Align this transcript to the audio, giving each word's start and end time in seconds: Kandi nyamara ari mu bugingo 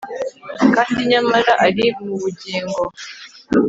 Kandi 0.75 0.99
nyamara 1.11 1.51
ari 1.67 1.85
mu 2.05 2.15
bugingo 2.21 2.81